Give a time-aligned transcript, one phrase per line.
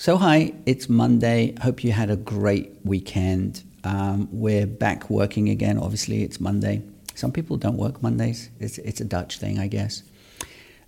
[0.00, 1.54] So, hi, it's Monday.
[1.60, 3.62] Hope you had a great weekend.
[3.84, 5.76] Um, we're back working again.
[5.76, 6.82] Obviously, it's Monday.
[7.14, 10.02] Some people don't work Mondays, it's, it's a Dutch thing, I guess.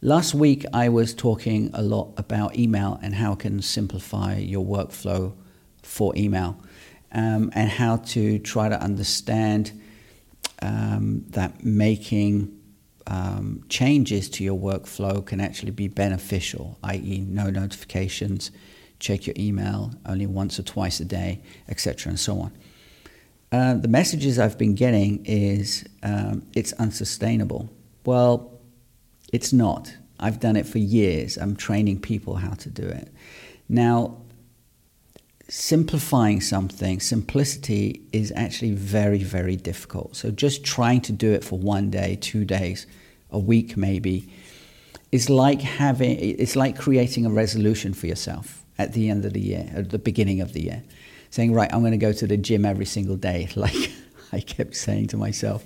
[0.00, 4.64] Last week, I was talking a lot about email and how it can simplify your
[4.64, 5.34] workflow
[5.82, 6.56] for email
[7.12, 9.78] um, and how to try to understand
[10.62, 12.58] um, that making
[13.06, 18.50] um, changes to your workflow can actually be beneficial, i.e., no notifications
[19.02, 22.52] check your email only once or twice a day, etc., and so on.
[23.50, 27.68] Uh, the messages I've been getting is um, it's unsustainable.
[28.06, 28.60] Well,
[29.32, 29.92] it's not.
[30.18, 31.36] I've done it for years.
[31.36, 33.12] I'm training people how to do it.
[33.68, 34.18] Now,
[35.48, 40.16] simplifying something, simplicity is actually very, very difficult.
[40.16, 42.86] So just trying to do it for one day, two days,
[43.30, 44.30] a week maybe,
[45.12, 49.40] is like having it's like creating a resolution for yourself at the end of the
[49.40, 50.82] year, at the beginning of the year,
[51.30, 53.92] saying, right, I'm going to go to the gym every single day, like
[54.32, 55.64] I kept saying to myself.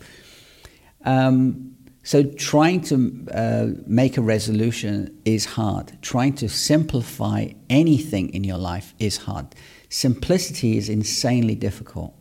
[1.04, 5.98] Um, so trying to uh, make a resolution is hard.
[6.02, 9.54] Trying to simplify anything in your life is hard.
[9.88, 12.14] Simplicity is insanely difficult.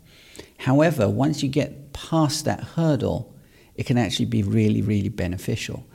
[0.58, 3.36] However, once you get past that hurdle,
[3.76, 5.86] it can actually be really, really beneficial.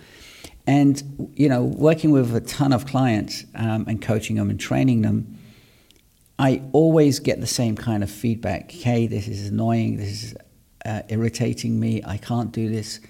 [0.67, 5.03] And, you know, working with a ton of clients um, and coaching them and training
[5.03, 5.39] them,
[6.39, 8.71] I always get the same kind of feedback.
[8.71, 9.97] Hey, this is annoying.
[9.97, 10.35] This is
[10.85, 12.03] uh, irritating me.
[12.07, 13.01] I can't do this.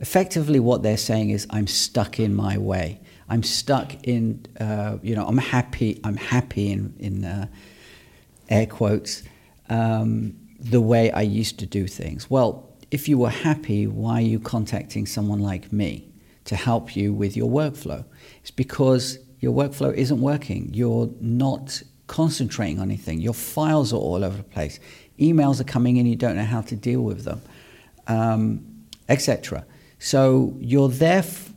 [0.00, 3.00] Effectively, what they're saying is, I'm stuck in my way.
[3.28, 6.00] I'm stuck in, uh, you know, I'm happy.
[6.04, 7.46] I'm happy in, in uh,
[8.48, 9.22] air quotes,
[9.68, 12.28] um, the way I used to do things.
[12.28, 16.08] Well, if you were happy, why are you contacting someone like me?
[16.44, 18.04] To help you with your workflow.
[18.40, 20.70] It's because your workflow isn't working.
[20.72, 23.20] You're not concentrating on anything.
[23.20, 24.78] Your files are all over the place.
[25.18, 27.40] Emails are coming in, you don't know how to deal with them,
[28.06, 28.64] um,
[29.08, 29.64] etc.
[29.98, 31.52] So you're there, f-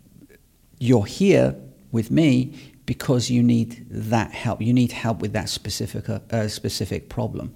[0.80, 1.56] you're here
[1.92, 2.54] with me
[2.86, 4.62] because you need that help.
[4.62, 7.54] You need help with that specific, uh, specific problem.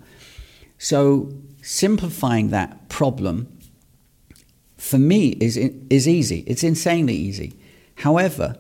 [0.78, 1.32] So
[1.62, 3.61] simplifying that problem
[4.92, 6.44] for me is, is easy.
[6.46, 7.54] It's insanely easy.
[7.96, 8.58] However,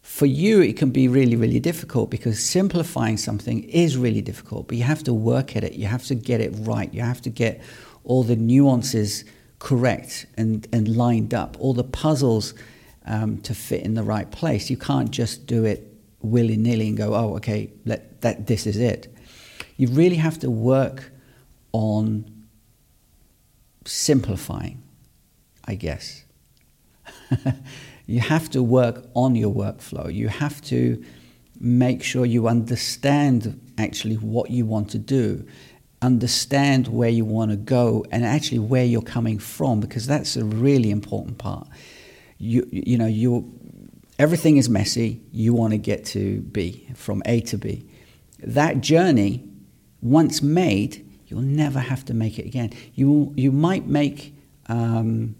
[0.00, 4.78] for you, it can be really, really difficult because simplifying something is really difficult, but
[4.78, 5.74] you have to work at it.
[5.74, 6.92] You have to get it right.
[6.94, 7.60] You have to get
[8.04, 9.26] all the nuances
[9.58, 12.54] correct and, and lined up, all the puzzles
[13.04, 14.70] um, to fit in the right place.
[14.70, 18.78] You can't just do it willy nilly and go, oh, okay, let, that, this is
[18.78, 19.14] it.
[19.76, 21.12] You really have to work
[21.72, 22.24] on
[23.84, 24.83] simplifying.
[25.66, 26.24] I guess.
[28.06, 30.12] you have to work on your workflow.
[30.12, 31.02] You have to
[31.58, 35.46] make sure you understand actually what you want to do,
[36.02, 40.44] understand where you want to go, and actually where you're coming from, because that's a
[40.44, 41.66] really important part.
[42.38, 43.52] You, you know, you
[44.18, 45.20] everything is messy.
[45.32, 47.88] You want to get to B, from A to B.
[48.40, 49.48] That journey,
[50.02, 52.72] once made, you'll never have to make it again.
[52.94, 54.34] You, you might make
[54.66, 55.34] um,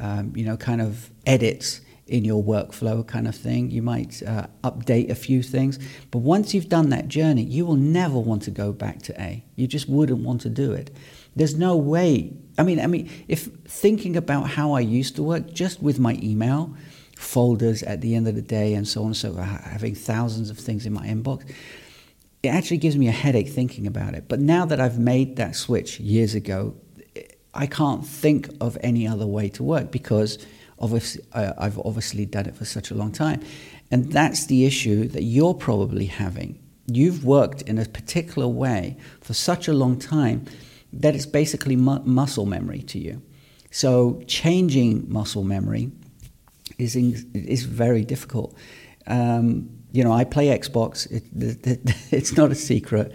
[0.00, 1.80] um, you know, kind of edits
[2.10, 3.70] in your workflow kind of thing.
[3.70, 5.78] You might uh, update a few things.
[6.10, 9.44] But once you've done that journey, you will never want to go back to A.
[9.54, 10.90] You just wouldn't want to do it.
[11.36, 12.32] There's no way.
[12.58, 16.18] I mean, I mean, if thinking about how I used to work just with my
[16.20, 16.74] email
[17.16, 20.50] folders at the end of the day and so on and so on, having thousands
[20.50, 21.48] of things in my inbox,
[22.42, 24.24] it actually gives me a headache thinking about it.
[24.26, 26.74] But now that I've made that switch years ago,
[27.54, 30.38] I can't think of any other way to work because
[30.78, 33.42] obviously, uh, I've obviously done it for such a long time.
[33.90, 36.58] And that's the issue that you're probably having.
[36.86, 40.46] You've worked in a particular way for such a long time
[40.92, 43.22] that it's basically mu- muscle memory to you.
[43.70, 45.90] So changing muscle memory
[46.78, 48.56] is, in, is very difficult.
[49.06, 51.10] Um, you know, I play Xbox.
[51.10, 51.24] It,
[51.66, 51.80] it,
[52.12, 53.12] it's not a secret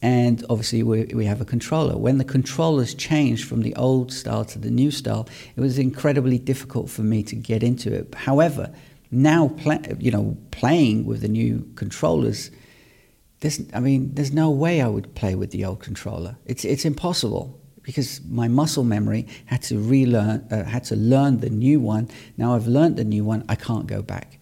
[0.00, 1.96] and obviously we, we have a controller.
[1.96, 6.38] When the controllers changed from the old style to the new style, it was incredibly
[6.38, 8.14] difficult for me to get into it.
[8.14, 8.72] However,
[9.10, 9.54] now
[9.98, 12.50] you know playing with the new controllers,
[13.40, 16.36] there's, I mean, there's no way I would play with the old controller.
[16.46, 21.48] It's it's impossible because my muscle memory had to relearn, uh, had to learn the
[21.48, 22.06] new one.
[22.36, 24.38] Now I've learned the new one, I can't go back.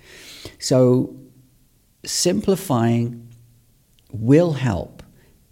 [0.59, 1.15] So
[2.05, 3.29] simplifying
[4.11, 4.96] will help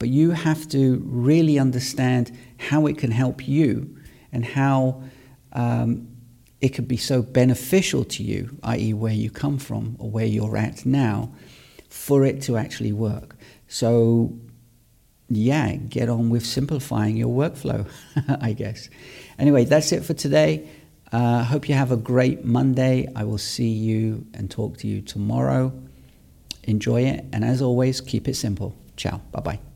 [0.05, 3.97] but you have to really understand how it can help you
[4.33, 5.03] and how
[5.55, 6.07] um,
[6.61, 10.59] it could be so beneficial to you, i.e., where you come from or where you're
[10.59, 11.33] at now,
[11.89, 13.35] for it to actually work.
[13.67, 14.39] So,
[15.31, 17.89] yeah, get on with simplifying your workflow,
[18.43, 18.91] I guess.
[19.39, 20.69] Anyway, that's it for today.
[21.13, 23.09] Uh, hope you have a great Monday.
[23.17, 25.73] I will see you and talk to you tomorrow.
[26.65, 27.25] Enjoy it.
[27.33, 28.77] And as always, keep it simple.
[28.99, 29.23] Ciao.
[29.33, 29.74] Bye bye.